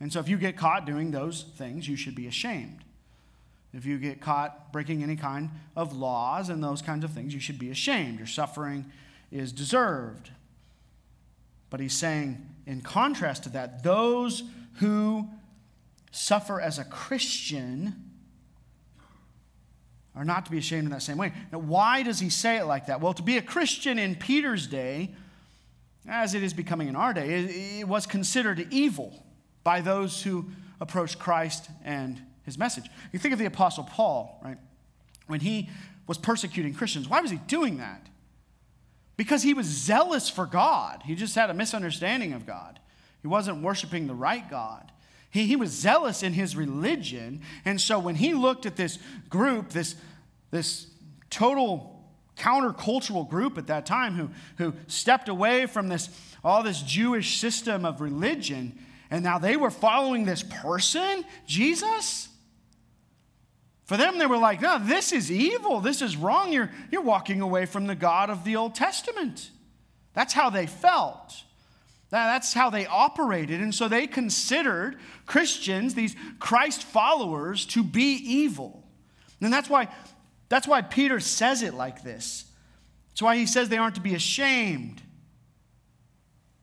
[0.00, 2.84] And so if you get caught doing those things, you should be ashamed.
[3.72, 7.40] If you get caught breaking any kind of laws and those kinds of things, you
[7.40, 8.18] should be ashamed.
[8.18, 8.90] Your suffering
[9.30, 10.30] is deserved.
[11.70, 14.42] But he's saying, in contrast to that, those
[14.74, 15.28] who
[16.10, 18.10] suffer as a Christian
[20.14, 21.32] are not to be ashamed in that same way.
[21.50, 23.00] Now, why does he say it like that?
[23.00, 25.14] Well, to be a Christian in Peter's day,
[26.06, 29.24] as it is becoming in our day, it, was considered evil
[29.64, 30.50] by those who
[30.80, 32.90] approached Christ and his message.
[33.12, 34.58] You think of the Apostle Paul, right?
[35.28, 35.70] When he
[36.06, 38.06] was persecuting Christians, why was he doing that?
[39.22, 41.04] Because he was zealous for God.
[41.04, 42.80] He just had a misunderstanding of God.
[43.20, 44.90] He wasn't worshiping the right God.
[45.30, 47.42] He, he was zealous in his religion.
[47.64, 48.98] And so when he looked at this
[49.30, 49.94] group, this,
[50.50, 50.88] this
[51.30, 52.04] total
[52.36, 56.08] countercultural group at that time who, who stepped away from this,
[56.42, 58.76] all this Jewish system of religion,
[59.08, 62.28] and now they were following this person, Jesus,
[63.92, 65.80] for them, they were like, no, this is evil.
[65.80, 66.50] This is wrong.
[66.50, 69.50] You're, you're walking away from the God of the Old Testament.
[70.14, 71.34] That's how they felt.
[72.08, 73.60] That's how they operated.
[73.60, 78.82] And so they considered Christians, these Christ followers, to be evil.
[79.42, 79.88] And that's why,
[80.48, 82.46] that's why Peter says it like this.
[83.10, 85.02] That's why he says they aren't to be ashamed.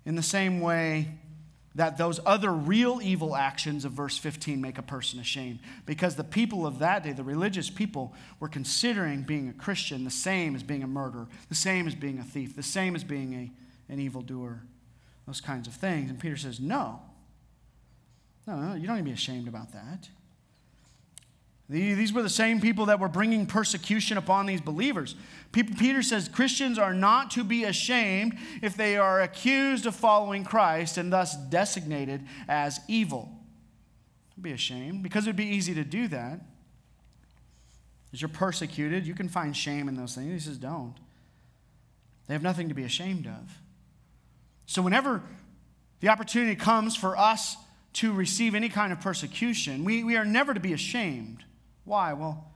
[0.04, 1.19] In the same way
[1.80, 5.60] that those other real evil actions of verse 15 make a person ashamed.
[5.86, 10.12] Because the people of that day, the religious people, were considering being a Christian the
[10.12, 13.34] same as being a murderer, the same as being a thief, the same as being
[13.34, 14.62] a, an evildoer,
[15.26, 16.10] those kinds of things.
[16.10, 17.00] And Peter says, No.
[18.46, 20.10] No, no, you don't need to be ashamed about that.
[21.70, 25.16] These were the same people that were bringing persecution upon these believers.
[25.52, 30.98] Peter says Christians are not to be ashamed if they are accused of following Christ
[30.98, 33.32] and thus designated as evil.
[34.36, 36.42] Don't be ashamed because it would be easy to do that.
[38.12, 40.32] As you're persecuted, you can find shame in those things.
[40.32, 40.96] He says, don't.
[42.28, 43.60] They have nothing to be ashamed of.
[44.66, 45.22] So, whenever
[46.00, 47.58] the opportunity comes for us
[47.94, 51.44] to receive any kind of persecution, we, we are never to be ashamed.
[51.86, 52.14] Why?
[52.14, 52.52] Well,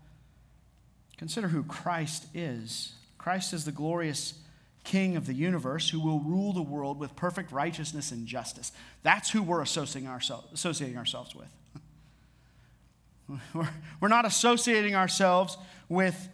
[1.17, 2.93] consider who Christ is.
[3.17, 4.35] Christ is the glorious
[4.83, 8.71] King of the universe who will rule the world with perfect righteousness and justice.
[9.01, 11.47] That's who we're associating, ourselves, associating ourselves with.
[13.53, 13.69] We're,
[14.01, 15.57] we're not associating ourselves
[15.87, 16.27] with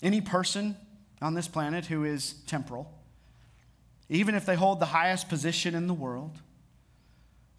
[0.00, 0.76] any person
[1.20, 2.90] on this planet who is temporal,
[4.08, 6.38] even if they hold the highest position in the world.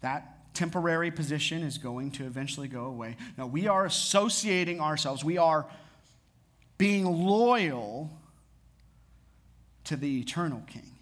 [0.00, 3.16] That temporary position is going to eventually go away.
[3.36, 5.66] Now, we are associating ourselves, we are
[6.78, 8.10] being loyal
[9.84, 10.92] to the eternal King.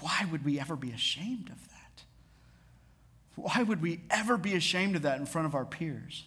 [0.00, 2.02] Why would we ever be ashamed of that?
[3.36, 6.24] Why would we ever be ashamed of that in front of our peers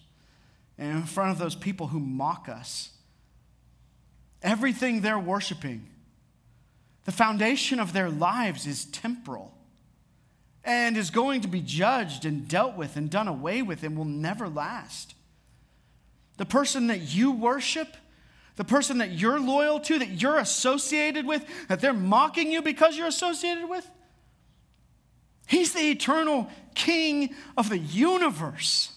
[0.77, 2.89] and in front of those people who mock us?
[4.43, 5.87] Everything they're worshiping,
[7.05, 9.56] the foundation of their lives is temporal
[10.67, 14.05] and is going to be judged and dealt with and done away with and will
[14.05, 15.15] never last.
[16.35, 17.95] The person that you worship,
[18.57, 22.97] the person that you're loyal to, that you're associated with, that they're mocking you because
[22.97, 23.89] you're associated with,
[25.47, 28.91] he's the eternal king of the universe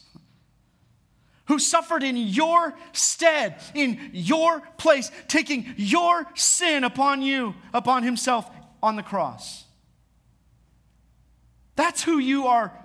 [1.46, 8.50] who suffered in your stead, in your place, taking your sin upon you, upon himself
[8.82, 9.64] on the cross.
[11.80, 12.78] That's who you are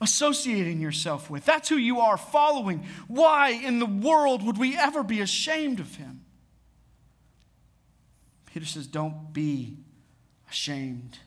[0.00, 1.44] associating yourself with.
[1.44, 2.86] That's who you are following.
[3.08, 6.20] Why in the world would we ever be ashamed of him?
[8.46, 9.78] Peter says, Don't be
[10.48, 11.18] ashamed,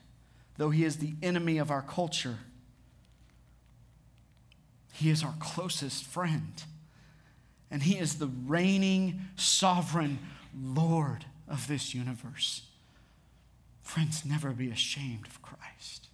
[0.56, 2.38] though he is the enemy of our culture.
[4.94, 6.64] He is our closest friend,
[7.70, 10.18] and he is the reigning, sovereign
[10.58, 12.62] Lord of this universe.
[13.82, 16.08] Friends, never be ashamed of Christ.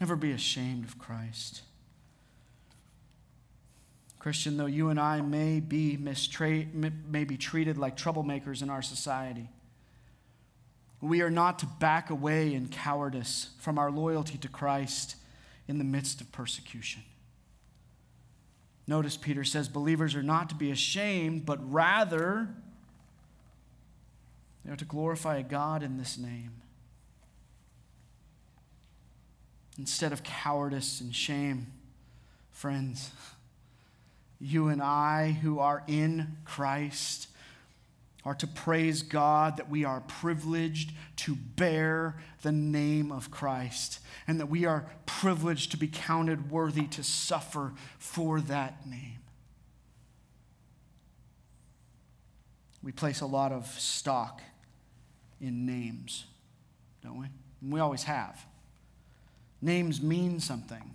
[0.00, 1.62] Never be ashamed of Christ.
[4.18, 6.66] Christian, though you and I may be, mistra-
[7.08, 9.48] may be treated like troublemakers in our society,
[11.00, 15.16] we are not to back away in cowardice from our loyalty to Christ
[15.68, 17.02] in the midst of persecution.
[18.86, 22.48] Notice Peter says believers are not to be ashamed, but rather
[24.64, 26.62] they are to glorify God in this name.
[29.78, 31.68] Instead of cowardice and shame,
[32.50, 33.12] friends,
[34.40, 37.28] you and I who are in Christ
[38.24, 44.38] are to praise God that we are privileged to bear the name of Christ and
[44.40, 49.20] that we are privileged to be counted worthy to suffer for that name.
[52.82, 54.42] We place a lot of stock
[55.40, 56.24] in names,
[57.02, 57.26] don't we?
[57.62, 58.44] And we always have.
[59.60, 60.94] Names mean something.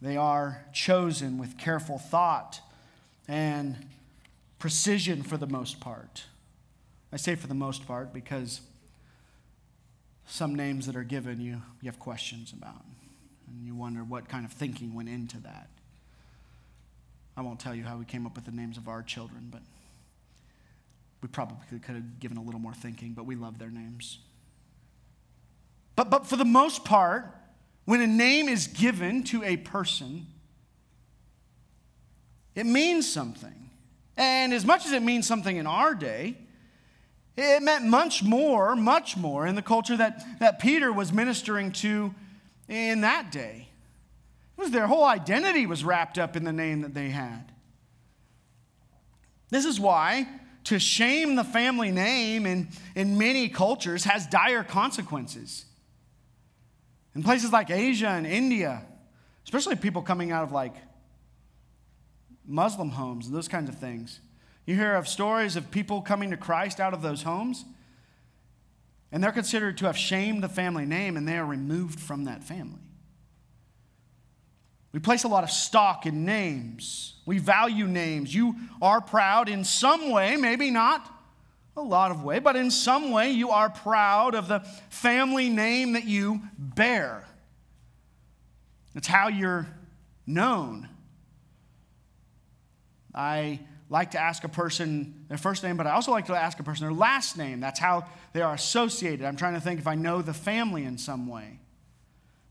[0.00, 2.60] They are chosen with careful thought
[3.26, 3.76] and
[4.58, 6.24] precision for the most part.
[7.12, 8.60] I say for the most part because
[10.26, 12.84] some names that are given you, you have questions about.
[13.46, 15.68] And you wonder what kind of thinking went into that.
[17.36, 19.60] I won't tell you how we came up with the names of our children, but
[21.20, 24.18] we probably could have given a little more thinking, but we love their names.
[25.96, 27.26] But, but for the most part,
[27.84, 30.26] when a name is given to a person,
[32.54, 33.70] it means something.
[34.16, 36.36] And as much as it means something in our day,
[37.36, 42.14] it meant much more, much more in the culture that, that Peter was ministering to
[42.68, 43.68] in that day.
[44.56, 47.50] It was their whole identity was wrapped up in the name that they had.
[49.50, 50.28] This is why
[50.64, 55.66] to shame the family name in, in many cultures has dire consequences.
[57.14, 58.82] In places like Asia and India,
[59.44, 60.74] especially people coming out of like
[62.46, 64.20] Muslim homes and those kinds of things,
[64.66, 67.64] you hear of stories of people coming to Christ out of those homes,
[69.12, 72.42] and they're considered to have shamed the family name, and they are removed from that
[72.42, 72.80] family.
[74.92, 77.16] We place a lot of stock in names.
[77.26, 78.34] We value names.
[78.34, 81.13] You are proud in some way, maybe not
[81.76, 84.60] a lot of way, but in some way you are proud of the
[84.90, 87.26] family name that you bear.
[88.94, 89.66] It's how you're
[90.26, 90.88] known.
[93.14, 93.60] I
[93.90, 96.62] like to ask a person their first name, but I also like to ask a
[96.62, 97.60] person their last name.
[97.60, 99.26] That's how they are associated.
[99.26, 101.58] I'm trying to think if I know the family in some way,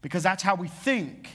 [0.01, 1.29] because that's how we think.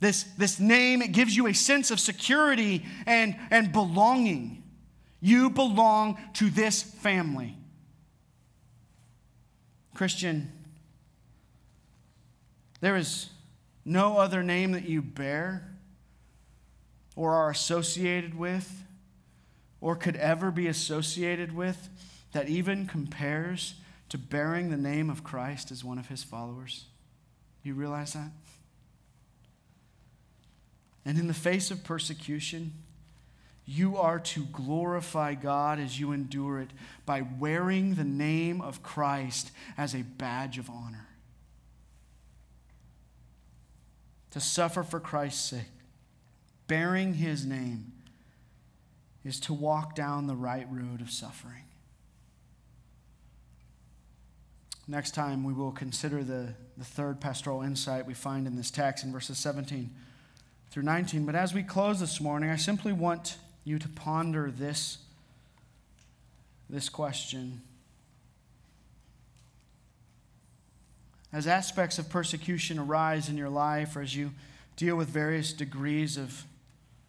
[0.00, 4.63] This, this name, it gives you a sense of security and, and belonging.
[5.24, 7.56] You belong to this family.
[9.94, 10.52] Christian,
[12.82, 13.30] there is
[13.86, 15.76] no other name that you bear
[17.16, 18.84] or are associated with
[19.80, 21.88] or could ever be associated with
[22.32, 23.76] that even compares
[24.10, 26.84] to bearing the name of Christ as one of his followers.
[27.62, 28.30] You realize that?
[31.06, 32.74] And in the face of persecution,
[33.66, 36.70] you are to glorify God as you endure it
[37.06, 41.08] by wearing the name of Christ as a badge of honor.
[44.32, 45.60] To suffer for Christ's sake,
[46.66, 47.92] bearing his name,
[49.24, 51.62] is to walk down the right road of suffering.
[54.86, 59.02] Next time, we will consider the, the third pastoral insight we find in this text
[59.02, 59.90] in verses 17
[60.70, 61.24] through 19.
[61.24, 64.98] But as we close this morning, I simply want you to ponder this,
[66.68, 67.62] this question.
[71.32, 74.32] As aspects of persecution arise in your life, or as you
[74.76, 76.44] deal with various degrees of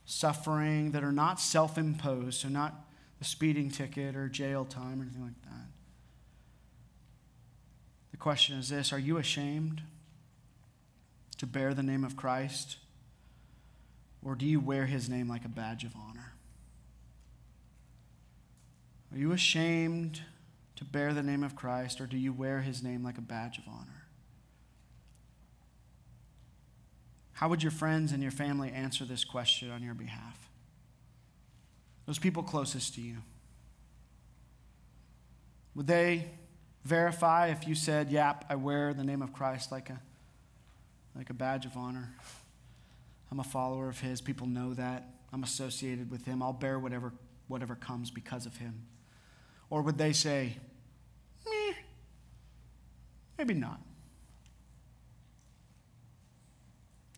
[0.05, 2.85] suffering that are not self imposed, so not
[3.19, 5.67] the speeding ticket or jail time or anything like that.
[8.11, 9.81] The question is this Are you ashamed
[11.37, 12.77] to bear the name of Christ?
[14.23, 16.34] Or do you wear his name like a badge of honor?
[19.15, 20.21] Are you ashamed
[20.75, 23.57] to bear the name of Christ, or do you wear his name like a badge
[23.57, 24.03] of honor?
[27.31, 30.49] How would your friends and your family answer this question on your behalf?
[32.05, 33.15] Those people closest to you.
[35.75, 36.29] Would they
[36.83, 40.01] verify if you said, Yep, I wear the name of Christ like a,
[41.15, 42.13] like a badge of honor?
[43.31, 44.19] I'm a follower of His.
[44.19, 45.09] People know that.
[45.31, 46.43] I'm associated with Him.
[46.43, 47.13] I'll bear whatever,
[47.47, 48.83] whatever comes because of Him.
[49.75, 50.55] Or would they say,
[51.45, 51.73] Meh,
[53.37, 53.81] maybe not?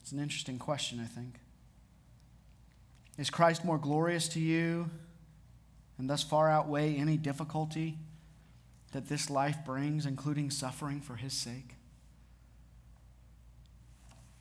[0.01, 1.35] It's an interesting question, I think.
[3.19, 4.89] Is Christ more glorious to you
[5.99, 7.99] and thus far outweigh any difficulty
[8.91, 11.75] that this life brings, including suffering for his sake?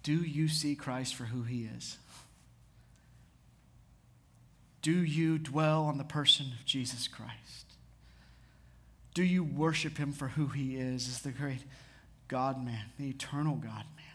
[0.02, 1.98] Do you see Christ for who he is?
[4.80, 7.65] Do you dwell on the person of Jesus Christ?
[9.16, 11.64] Do you worship him for who he is as the great
[12.28, 14.06] God man, the eternal God man?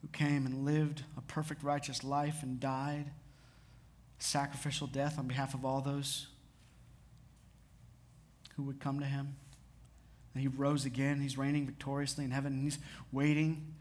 [0.00, 3.06] who came and lived a perfect righteous life and died
[4.18, 6.26] sacrificial death on behalf of all those
[8.56, 9.36] who would come to him.
[10.34, 11.20] And he rose again.
[11.20, 12.52] He's reigning victoriously in heaven.
[12.52, 12.78] And he's
[13.12, 13.74] waiting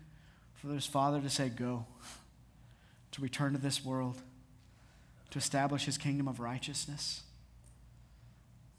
[0.55, 1.86] for his Father to say, Go,
[3.12, 4.22] to return to this world,
[5.32, 7.22] to establish his kingdom of righteousness.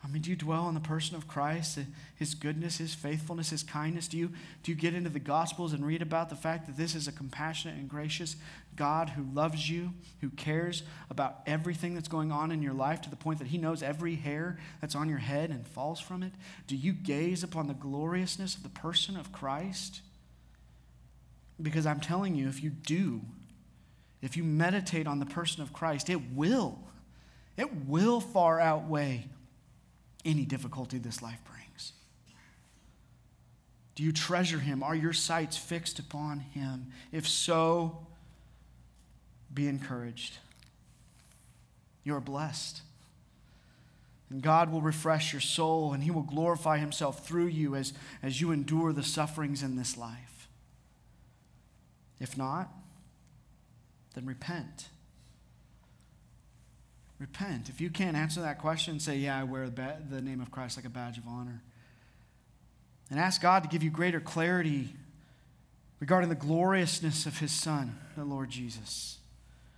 [0.02, 1.78] I mean, do you dwell on the person of Christ,
[2.16, 4.08] his goodness, his faithfulness, his kindness?
[4.08, 4.30] Do you,
[4.62, 7.12] do you get into the Gospels and read about the fact that this is a
[7.12, 8.36] compassionate and gracious
[8.76, 9.92] God who loves you,
[10.22, 13.58] who cares about everything that's going on in your life to the point that he
[13.58, 16.32] knows every hair that's on your head and falls from it?
[16.66, 20.00] Do you gaze upon the gloriousness of the person of Christ?
[21.60, 23.20] Because I'm telling you, if you do,
[24.22, 26.78] if you meditate on the person of Christ, it will,
[27.58, 29.28] it will far outweigh
[30.24, 31.92] any difficulty this life brings?
[33.94, 34.82] Do you treasure him?
[34.82, 36.92] Are your sights fixed upon him?
[37.12, 38.06] If so,
[39.52, 40.38] be encouraged.
[42.04, 42.82] You are blessed.
[44.30, 47.92] And God will refresh your soul and he will glorify himself through you as,
[48.22, 50.48] as you endure the sufferings in this life.
[52.20, 52.70] If not,
[54.14, 54.88] then repent
[57.20, 57.68] Repent.
[57.68, 60.86] If you can't answer that question, say, Yeah, I wear the name of Christ like
[60.86, 61.62] a badge of honor.
[63.10, 64.94] And ask God to give you greater clarity
[66.00, 69.18] regarding the gloriousness of His Son, the Lord Jesus,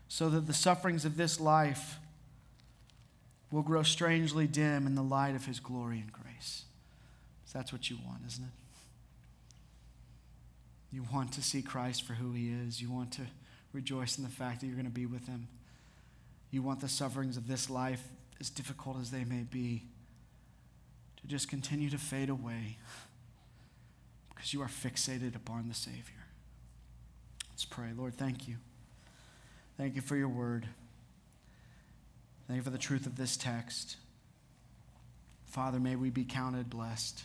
[0.06, 1.98] so that the sufferings of this life
[3.50, 6.64] will grow strangely dim in the light of His glory and grace.
[7.46, 8.50] So that's what you want, isn't it?
[10.92, 13.22] You want to see Christ for who He is, you want to
[13.72, 15.48] rejoice in the fact that you're going to be with Him.
[16.52, 18.04] You want the sufferings of this life,
[18.38, 19.86] as difficult as they may be,
[21.16, 22.76] to just continue to fade away
[24.28, 26.26] because you are fixated upon the Savior.
[27.50, 27.88] Let's pray.
[27.96, 28.56] Lord, thank you.
[29.78, 30.66] Thank you for your word.
[32.46, 33.96] Thank you for the truth of this text.
[35.46, 37.24] Father, may we be counted blessed.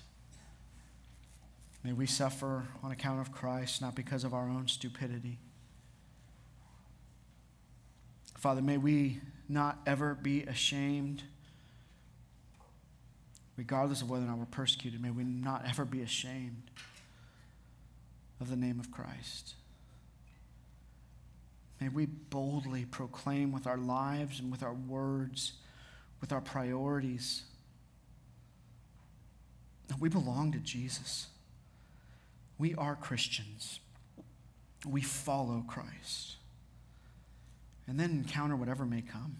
[1.83, 5.39] May we suffer on account of Christ, not because of our own stupidity.
[8.37, 9.19] Father, may we
[9.49, 11.23] not ever be ashamed,
[13.55, 15.01] regardless of whether or not we're persecuted.
[15.01, 16.69] May we not ever be ashamed
[18.39, 19.55] of the name of Christ.
[21.81, 25.53] May we boldly proclaim with our lives and with our words,
[26.21, 27.43] with our priorities,
[29.87, 31.27] that we belong to Jesus.
[32.59, 33.79] We are Christians.
[34.85, 36.36] We follow Christ
[37.87, 39.37] and then encounter whatever may come.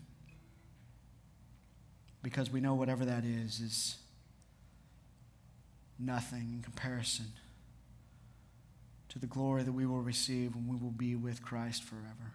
[2.24, 3.98] Because we know whatever that is, is
[6.00, 7.28] nothing in comparison
[9.10, 12.34] to the glory that we will receive when we will be with Christ forever.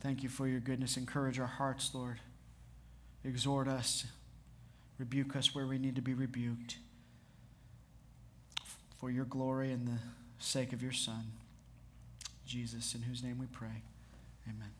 [0.00, 0.96] Thank you for your goodness.
[0.96, 2.20] Encourage our hearts, Lord.
[3.24, 4.06] Exhort us,
[4.96, 6.78] rebuke us where we need to be rebuked
[8.98, 9.98] for your glory and the
[10.38, 11.32] sake of your Son.
[12.48, 13.82] Jesus, in whose name we pray.
[14.48, 14.77] Amen.